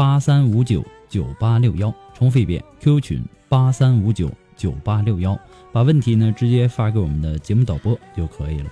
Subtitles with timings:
[0.00, 5.38] 八三五九九八六幺，重复一遍，QQ 群八三五九九八六幺，
[5.72, 8.70] 把问题呢直接发给我们的节目导播就可以了。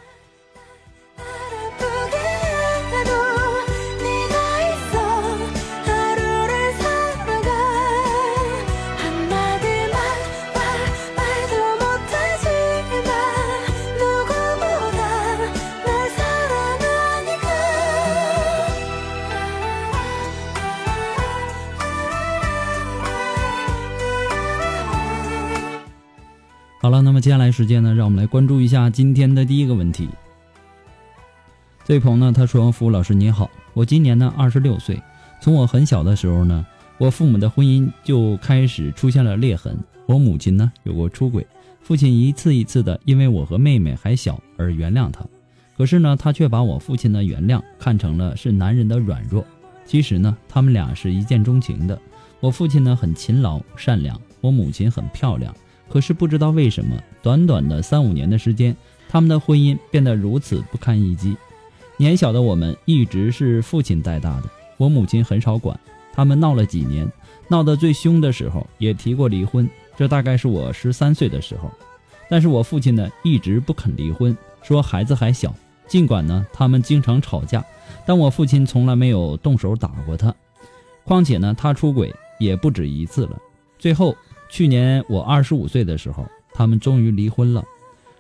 [26.89, 30.09] 好了，那么接下来时间呢，让我们来关注一下今天的第一个问题。
[31.85, 34.99] 这位朋友呢，他说：“服务老师你好，我今年呢二十六岁，
[35.39, 36.65] 从我很小的时候呢，
[36.97, 39.79] 我父母的婚姻就开始出现了裂痕。
[40.07, 41.47] 我母亲呢有过出轨，
[41.83, 45.23] 父亲一次一次的因为我和妹妹还小而原谅他，
[45.77, 49.45] 可是呢，他却把我父亲的原谅看成了是男人的软弱。
[49.85, 52.01] 其实呢，他们俩是一见钟情的。
[52.41, 55.55] 我父亲呢很勤劳善良，我母亲很漂亮。”
[55.89, 58.77] 可是不知道为什么，短短的三五年的时间，
[59.09, 61.37] 他们的婚姻变得如此不堪一击。
[61.97, 65.79] 年小的我们一直是父亲带大的，我母亲很少管。
[66.13, 67.11] 他们闹了几年，
[67.49, 71.71] 闹得最凶的时候也提过离婚，这大概是我十三岁的时候。
[72.29, 75.55] 但是我父亲呢，一直不肯离婚，说孩子还小。
[75.87, 77.65] 尽管呢，他们经常吵架，
[78.05, 80.35] 但我父亲从来没有动手打过他。
[81.05, 83.39] 况且呢，他出轨也不止一次了。
[83.79, 84.15] 最后。
[84.49, 87.65] 去年我二十五岁的时候，他们终于离婚了。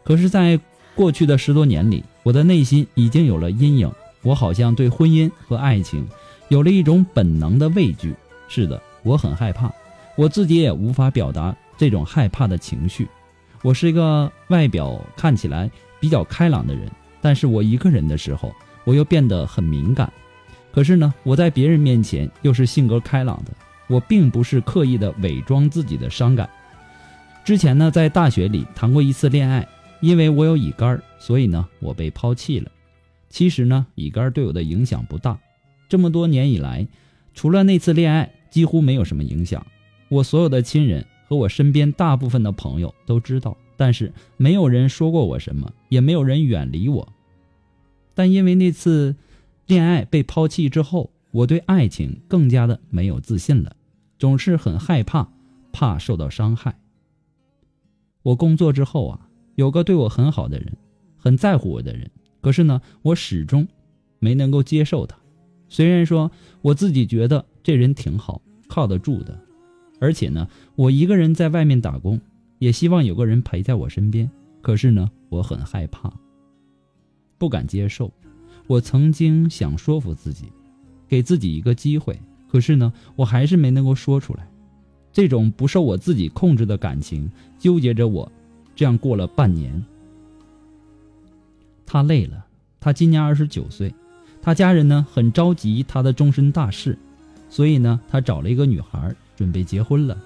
[0.04, 0.58] 可是，在
[0.94, 3.90] 过去的十多年里，我的内心已经有了阴影。
[4.22, 6.04] 我好像对婚姻和爱情
[6.48, 8.14] 有了一种本能的畏惧。
[8.48, 9.72] 是的，我很害怕，
[10.16, 13.08] 我自己也无法表达这种害怕的情绪。
[13.62, 16.90] 我是一个外表看起来比较开朗的人，
[17.20, 18.52] 但是我一个人的时候，
[18.84, 20.12] 我又变得很敏感。
[20.72, 23.52] 可是呢，我在别人面前又是性格开朗的。
[23.88, 26.48] 我并不是刻意的伪装自己的伤感。
[27.44, 29.66] 之前呢，在大学里谈过一次恋爱，
[30.00, 32.70] 因为我有乙肝，所以呢，我被抛弃了。
[33.30, 35.38] 其实呢，乙肝对我的影响不大。
[35.88, 36.86] 这么多年以来，
[37.34, 39.66] 除了那次恋爱，几乎没有什么影响。
[40.08, 47.12] 我所有的亲人和我身边大部分的朋友都知道，但是没有人说过我什么，也没有人远离我。
[48.14, 49.16] 但因为那次
[49.66, 53.76] 恋爱被抛弃之后，我对爱情更加的没有自信了。
[54.18, 55.28] 总是很害怕，
[55.72, 56.78] 怕受到伤害。
[58.22, 60.76] 我工作之后啊，有个对我很好的人，
[61.16, 63.66] 很在乎我的人，可是呢，我始终
[64.18, 65.16] 没能够接受他。
[65.68, 66.30] 虽然说
[66.62, 69.38] 我自己觉得这人挺好，靠得住的，
[70.00, 72.20] 而且呢，我一个人在外面打工，
[72.58, 74.30] 也希望有个人陪在我身边。
[74.60, 76.12] 可是呢，我很害怕，
[77.38, 78.12] 不敢接受。
[78.66, 80.52] 我曾经想说服自己，
[81.06, 82.20] 给自己一个机会。
[82.50, 84.46] 可是呢，我还是没能够说出来。
[85.12, 88.30] 这种不受我自己控制的感情纠结着我，
[88.76, 89.84] 这样过了半年。
[91.84, 92.44] 他累了，
[92.78, 93.92] 他今年二十九岁，
[94.42, 96.96] 他家人呢很着急他的终身大事，
[97.48, 100.16] 所以呢，他找了一个女孩准备结婚了。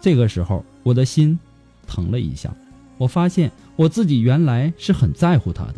[0.00, 1.38] 这个时候，我的心
[1.86, 2.54] 疼了一下，
[2.98, 5.76] 我发现我自己原来是很在乎他的，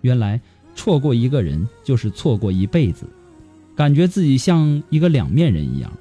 [0.00, 0.40] 原来
[0.74, 3.06] 错过一个人就是错过一辈子。
[3.78, 5.92] 感觉自己像一个两面人一样，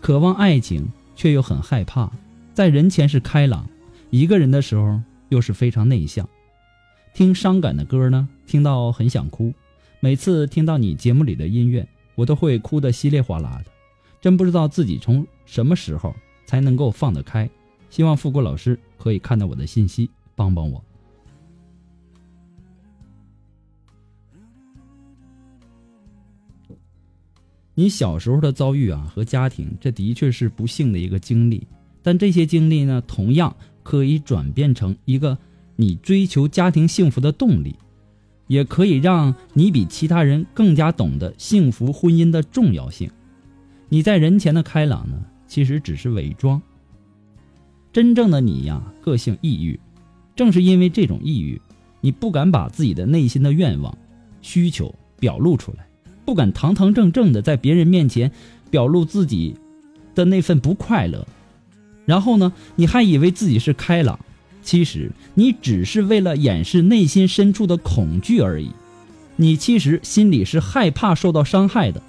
[0.00, 2.10] 渴望爱情，却又很害怕。
[2.52, 3.70] 在人前是开朗，
[4.10, 6.28] 一个人的时候又是非常内向。
[7.14, 9.54] 听伤感的歌呢，听到很想哭。
[10.00, 11.86] 每次听到你节目里的音乐，
[12.16, 13.70] 我都会哭得稀里哗啦的。
[14.20, 16.12] 真不知道自己从什么时候
[16.46, 17.48] 才能够放得开。
[17.90, 20.82] 希望富国老师可以看到我的信息，帮帮我。
[27.80, 31.66] 你小时候的遭遇啊和家庭，这的确是不幸的一个经历。
[32.02, 35.38] 但这些经历呢，同样可以转变成一个
[35.76, 37.74] 你追求家庭幸福的动力，
[38.48, 43.10] 也可以让你比其他人更加懂得幸福婚姻的重要性。
[43.88, 46.60] 你在人前的开朗呢，其实只是伪装。
[47.94, 49.80] 真正的你呀，个性抑郁，
[50.36, 51.58] 正是因为这种抑郁，
[52.02, 53.96] 你不敢把自己的内心的愿望、
[54.42, 55.88] 需求表露出来，
[56.24, 58.30] 不敢堂堂正正的在别人面前
[58.70, 59.56] 表露自己
[60.14, 61.26] 的那份不快乐。
[62.06, 64.18] 然后呢，你还以为自己是开朗，
[64.62, 68.70] 其实你只是为了掩饰内心深处的恐惧而已。
[69.36, 72.02] 你其实心里是害怕受到伤害的。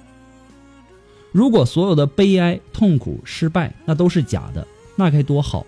[1.30, 4.66] 如果所有的悲哀、痛苦、失败那都是假的。
[4.94, 5.64] 那该多好！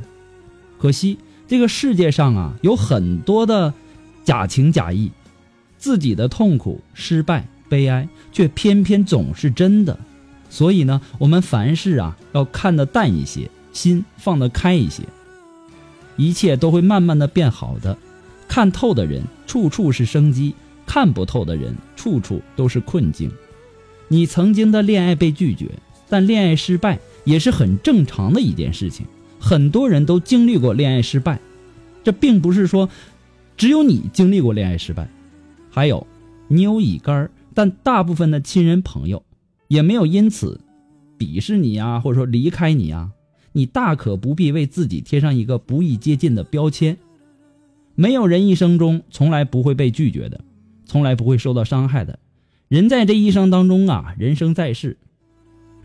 [0.79, 1.17] 可惜
[1.49, 3.73] 这个世界上啊，有很多的
[4.23, 5.11] 假情假意，
[5.79, 9.99] 自己的痛苦、失败、悲哀，却偏偏总是真的。
[10.49, 15.03] 所以呢，我们凡事啊，要看得淡一些，心放得开一些，
[16.17, 17.99] 一切都会慢慢的变好的。
[18.47, 20.53] 看透的人，处处是生机；
[20.87, 23.29] 看不透的人，处处都是困境。
[24.07, 25.69] 你曾经的恋爱被拒绝，
[26.09, 29.05] 但恋爱失败也是很正常的一件事情。
[29.41, 31.41] 很多人都经历过恋爱失败，
[32.05, 32.89] 这并不是说
[33.57, 35.09] 只有你经历过恋爱失败。
[35.71, 36.07] 还有，
[36.47, 39.25] 你有乙肝儿，但大部分的亲人朋友
[39.69, 40.61] 也没有因此
[41.19, 43.13] 鄙视你呀，或者说离开你啊。
[43.53, 46.99] 你大可不必为自己贴上一个不易接近的标签。
[47.95, 50.41] 没有人一生中从来不会被拒绝的，
[50.85, 52.19] 从来不会受到伤害的。
[52.67, 54.99] 人在这一生当中啊，人生在世，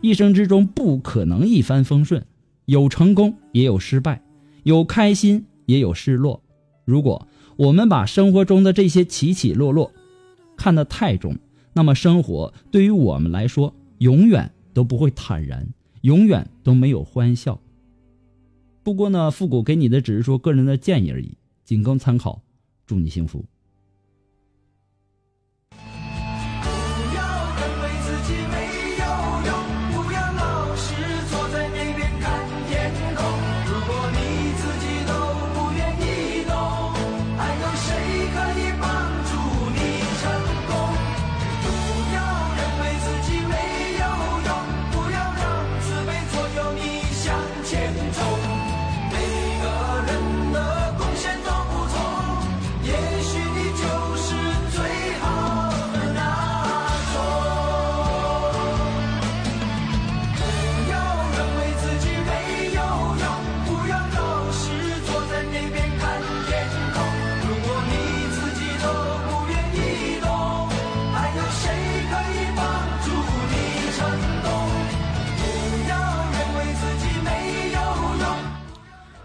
[0.01, 2.25] 一生之中不可能一帆风顺。
[2.65, 4.21] 有成功，也有失败；
[4.63, 6.41] 有开心，也有失落。
[6.85, 9.91] 如果我们把生活中的这些起起落落
[10.57, 11.37] 看得太重，
[11.79, 15.65] 那么生活对于我们来说，永远都不会坦然，
[16.01, 17.57] 永远都没有欢笑。
[18.83, 22.41] 不过呢，复古给你的只是说个人的建议而已，仅供参考。
[22.85, 23.45] 祝你幸福。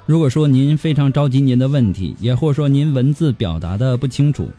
[0.06, 4.50] 如果说您非常着急您的问题，也或者说您文字表达的不清楚，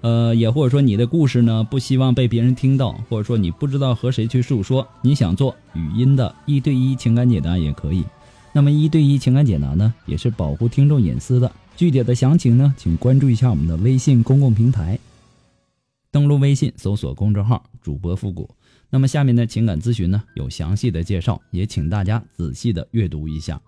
[0.00, 8.04] 呃，也或者说你的故事呢不希望被别人听到，或者说你不知道和谁去诉说，你想做语音的一对一情感解答也可以。
[8.52, 11.50] 那么一对一情感解答呢，也是保护听众隐私的。
[11.76, 14.96] 具体的详情呢，请关注一下我们的微信公共平台，
[16.12, 18.48] 登录微信搜索公众号主播复古。
[18.88, 23.60] 那么下面的情感咨询呢有详细的介绍，也请大家仔细的阅读一下。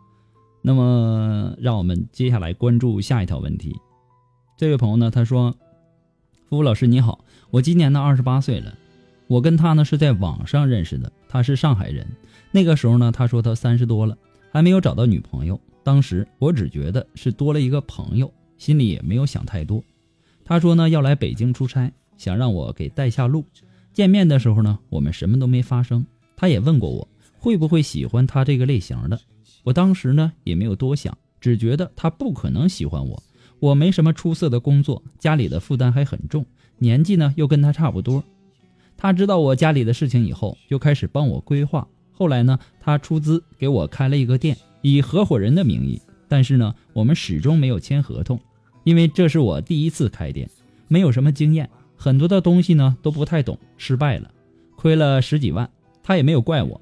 [0.66, 3.76] 那么，让我们接下来关注下一条问题。
[4.56, 5.54] 这位朋友呢，他说
[6.48, 8.74] ：“付老师你好，我今年呢二十八岁了，
[9.26, 12.06] 我跟他呢是在网上认识的，他是上海人。
[12.50, 14.16] 那个时候呢，他说他三十多了，
[14.50, 15.60] 还没有找到女朋友。
[15.82, 19.84] 当时我只觉得是多了一个朋友，心里也没有想太多。
[20.46, 23.44] 他说呢要来北京出差，想让我给带下路。
[23.92, 26.06] 见面的时候呢，我们什么都没发生。
[26.34, 27.06] 他也问过我
[27.44, 29.20] 会不会喜欢他这个类型的。”
[29.64, 33.22] 我当时呢也没有多想，只觉得他不可能喜欢我。
[33.60, 36.46] 我没什么出色的工作，家里的负担还很重，
[36.78, 38.24] 年纪呢又跟他差不多。
[38.96, 41.86] 他知道我家里的事情以后，就开始帮我规划。
[42.12, 46.00] 后来呢，他出资给我开了一个店，以合伙人的名义。
[46.28, 48.40] 但是呢，我们始终没有签合同，
[48.84, 50.48] 因为这是我第一次开店，
[50.88, 54.30] 没有什么经验，很多的东西呢都不太懂，失败了，
[54.76, 55.68] 亏了十几万。
[56.02, 56.80] 他也没有怪我。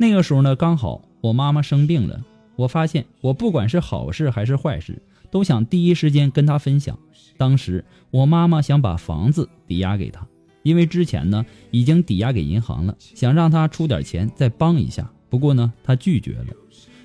[0.00, 1.02] 那个时候呢，刚好。
[1.20, 2.24] 我妈妈生病了，
[2.54, 5.02] 我发现我不管是好事还是坏事，
[5.32, 6.96] 都想第一时间跟她分享。
[7.36, 10.24] 当时我妈妈想把房子抵押给她，
[10.62, 15.10] 因为之前呢已经抵押给银行了，想让她出点钱再帮一下。
[15.28, 16.46] 不过呢，她拒绝了。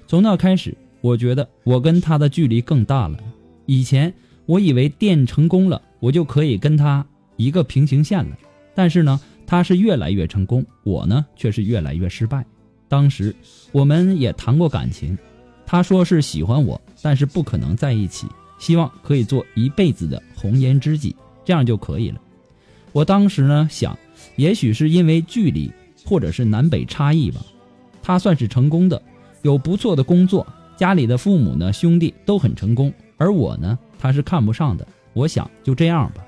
[0.05, 3.17] 从那开始，我觉得我跟她的距离更大了。
[3.65, 4.13] 以前
[4.45, 7.03] 我以为店成功了，我就可以跟她
[7.35, 8.37] 一个平行线了，
[8.75, 9.19] 但是呢。
[9.45, 12.45] 他是越来越成功，我呢却是越来越失败。
[12.93, 13.35] 当时
[13.71, 15.17] 我们也谈过感情，
[15.65, 18.27] 他说是喜欢我，但是不可能在一起，
[18.59, 22.21] 希望可以做一辈子的红颜知己，这样就可以了。
[22.91, 23.97] 我当时呢想，
[24.35, 25.71] 也许是因为距离，
[26.05, 27.41] 或者是南北差异吧。
[28.03, 29.01] 他算是成功的，
[29.41, 30.45] 有不错的工作，
[30.77, 34.87] 家里的父母呢兄弟都很成功，而我呢他是看不上的。
[35.13, 36.23] 我想就这样吧，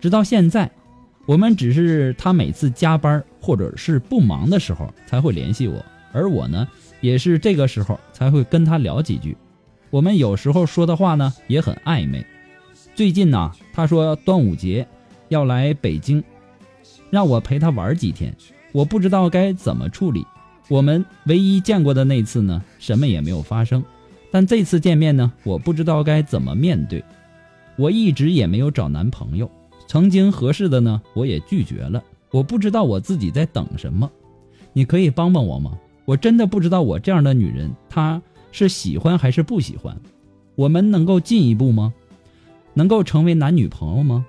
[0.00, 0.68] 直到现在。
[1.26, 6.66] 我们只是他每次加班或者是不忙的时候才会联系我，而我呢，
[7.00, 9.36] 也是这个时候才会跟他聊几句。
[9.90, 12.24] 我们有时候说的话呢也很暧昧。
[12.94, 14.86] 最近呢，他说端午节
[15.28, 16.22] 要来北京，
[17.10, 18.34] 让我陪他玩几天。
[18.72, 20.24] 我不知道该怎么处理。
[20.68, 23.82] 我们唯一见过的那次呢，什么也没有发生。
[24.30, 27.02] 但这次见面呢，我不知道该怎么面对。
[27.76, 29.50] 我一直也没有找男朋友。
[29.88, 32.00] 曾经合适的呢，我也拒绝了。
[32.30, 34.08] 我不知道我自己在等什么，
[34.72, 35.76] 你可以帮帮我吗？
[36.10, 39.96] 我真的不知道我这样的女人，她是喜欢还是不喜欢？
[40.56, 41.94] 我们能够进一步吗？
[42.74, 44.26] 能够成为男女朋友吗？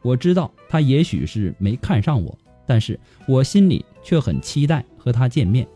[0.00, 2.98] 我知道她也许是没看上我，但是
[3.28, 5.68] 我心里却很期待和她见面，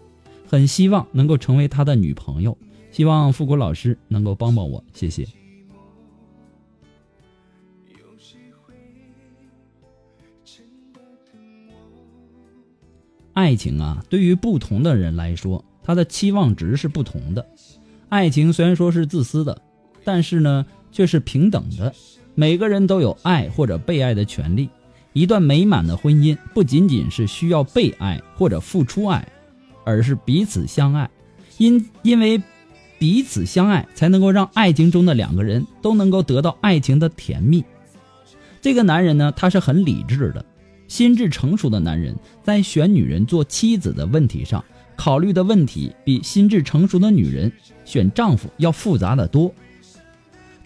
[0.48, 2.56] 很希望能够成为她的女朋友。
[2.90, 5.26] 希望复古老师能够帮帮我，谢谢。
[13.34, 17.44] 爱情啊，对于不同的人来说，他的期望值是不同的。
[18.08, 19.60] 爱情虽然说是自私的，
[20.04, 21.92] 但是呢，却是平等的。
[22.36, 24.70] 每个人都有爱或者被爱的权利。
[25.12, 29.26] 一段美满的婚姻，不仅仅是需要被爱或者付出爱，
[29.84, 31.10] 而是彼此相爱。
[31.58, 32.40] 因因为
[32.98, 37.64] 彼此相爱，才能够让爱情中的两个人都能够得到爱情的甜蜜。
[38.60, 40.44] 这个男人呢，他是很理智的。
[40.86, 44.62] 心智成熟的男人在选女人做妻子的问题上，
[44.96, 47.50] 考虑的问题比心智成熟的女人
[47.84, 49.52] 选丈夫要复杂的多。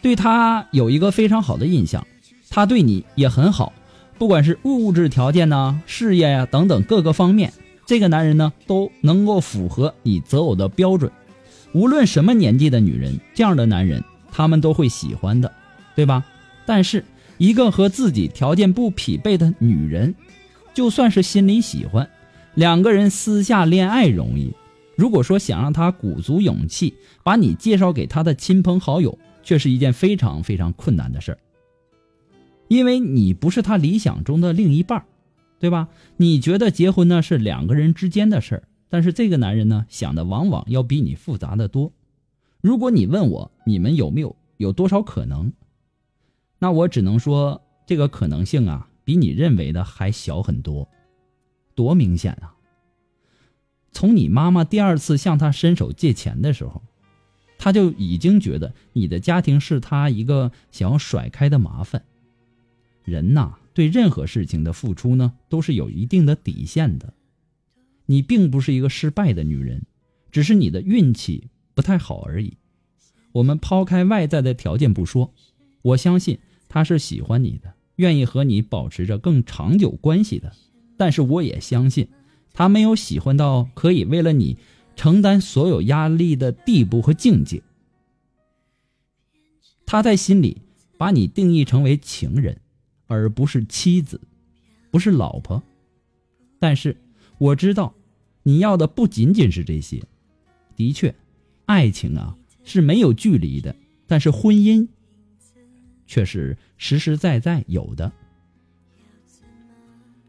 [0.02, 2.06] 对他有一个非常好的印象，
[2.50, 3.72] 他对你也很好，
[4.18, 7.52] 不管是物质条件呐、事业呀等等各个方面，
[7.86, 11.10] 这个男人呢都能够符合你择偶的标准。
[11.72, 15.52] 无论什么年纪的女人，这样的男人他们都会喜欢的，
[15.94, 16.24] 对吧？
[16.66, 17.04] 但是。
[17.38, 20.14] 一个和自己条件不匹配的女人，
[20.74, 22.08] 就算是心里喜欢，
[22.54, 24.52] 两个人私下恋爱容易。
[24.96, 26.92] 如果说想让他鼓足勇气
[27.22, 31.38] 把你介绍给他的亲朋好友，却是一件非常非常困难的事儿。
[32.66, 35.04] 因为你不是他理想中的另一半，
[35.60, 35.88] 对吧？
[36.16, 41.92] 你觉得结婚呢是两个人之间的事儿，但是这个男人呢想的往往要比你复杂的多。
[42.60, 45.52] 如果你问我，你们有没有有多少可能？
[46.58, 50.88] 那我只能说，这个可能性啊，比你认为的还小很多，
[51.74, 52.54] 多明显啊！
[53.92, 56.82] 从你妈妈第二次向他伸手借钱的时候，
[57.58, 62.04] 他就已经觉得你的家庭是他一个想要甩开的麻烦。
[63.04, 67.14] 人呐，对任何事情的付出呢，都是有一定的底线的。
[68.06, 69.86] 你并不是一个失败的女人，
[70.30, 72.56] 只是你的运气不太好而已。
[73.32, 75.32] 我们抛开外在的条件不说，
[75.82, 76.38] 我相信。
[76.68, 80.52] 他是喜欢你的，愿意和你保持着更长久关系的，
[80.96, 82.08] 但是我也相信，
[82.52, 84.56] 他没有喜欢到可以为了你
[84.94, 87.62] 承担所有压力的地步和境界。
[89.86, 90.60] 他在心里
[90.98, 92.60] 把你定义成为情人，
[93.06, 94.20] 而不是妻子，
[94.90, 95.62] 不是老婆。
[96.58, 96.96] 但是
[97.38, 97.94] 我知道，
[98.42, 100.02] 你要的不仅仅是这些。
[100.76, 101.14] 的确，
[101.64, 103.74] 爱情啊是没有距离的，
[104.06, 104.88] 但是婚姻。
[106.08, 108.10] 却是实实在在有的，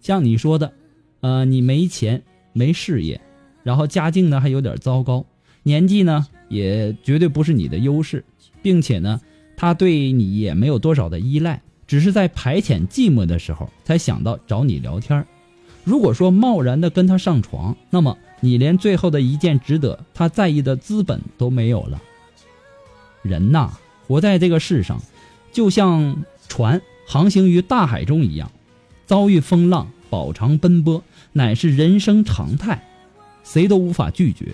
[0.01, 0.73] 像你说的，
[1.21, 2.21] 呃，你没钱
[2.53, 3.19] 没事业，
[3.63, 5.25] 然后家境呢还有点糟糕，
[5.63, 8.23] 年纪呢也绝对不是你的优势，
[8.61, 9.21] 并且呢，
[9.55, 15.25] 他对你也没有多少的依赖，只是在排遣寂寞的时候才想到找你聊天
[15.85, 22.01] 如果说贸然的跟他上床，那么你连最后的一件值得他在意的资本都没有了。
[23.21, 23.71] 人呐，
[24.05, 25.01] 活在这个世上。
[25.51, 28.51] 就像船航行于大海中一样，
[29.05, 31.03] 遭遇风浪，饱尝奔波，
[31.33, 32.87] 乃是人生常态，
[33.43, 34.53] 谁都无法拒绝。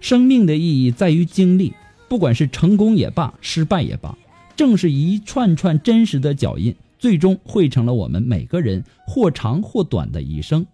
[0.00, 1.72] 生命的意义在于经历，
[2.08, 4.16] 不管是成功也罢，失败也罢，
[4.56, 10.66] 正是一串串真实的脚印，最终汇成了我们每个人或长或短的一生。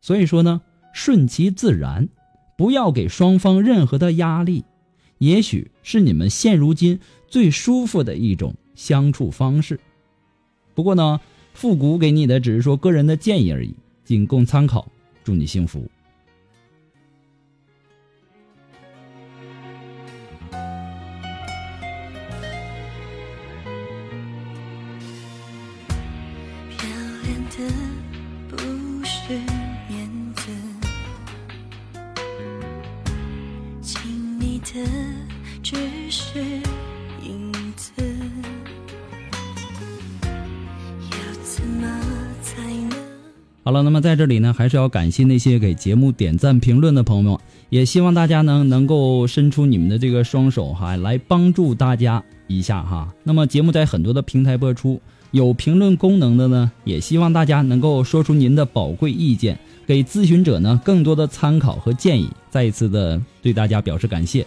[0.00, 0.60] 所以说呢，
[0.92, 2.08] 顺其自然，
[2.56, 4.64] 不要给双方任何的压力。
[5.18, 9.78] 也许是你们现如今最舒服的一种相处方式。
[10.74, 11.20] 不过呢，
[11.54, 14.90] 复古给你的只是说个人的建议而已，仅供参考。
[15.24, 15.86] 祝你幸福。
[26.70, 26.88] 漂
[27.24, 27.56] 亮的
[28.48, 28.56] 不
[29.04, 29.34] 是
[29.88, 30.27] 面
[34.74, 34.80] 的
[35.62, 35.76] 只
[36.10, 36.38] 是
[37.22, 37.90] 影子。
[41.10, 41.88] 要怎么
[42.42, 42.90] 才能？
[43.64, 47.38] 好了，那么在这里呢，还是要感谢那些给节目点赞评论的朋友们，
[47.70, 53.12] 也希望大家呢能够伸出你们的这个双手哈，来帮助大家一下哈。
[53.24, 62.28] 那么节目在很多的平台播出，有评论功能的呢，也希望大家能够说出您的宝贵意见，给咨询者呢更多的参考和建议。
[62.50, 64.46] 再一次的对大家表示感谢。